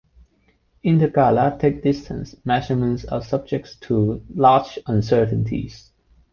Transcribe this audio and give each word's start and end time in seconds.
Intergalactic 0.81 1.83
distance 1.83 2.33
measurements 2.43 3.05
are 3.05 3.21
subject 3.21 3.79
to 3.81 4.25
large 4.33 4.79
uncertainties. 4.87 5.91